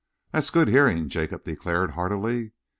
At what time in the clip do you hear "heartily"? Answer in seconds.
1.91-2.53